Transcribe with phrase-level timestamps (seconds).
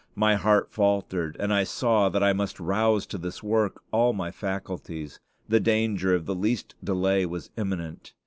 [0.15, 4.31] My heart faltered, and I saw that I must rouse to this work all my
[4.31, 5.19] faculties.
[5.47, 8.13] The danger of the least delay was imminent.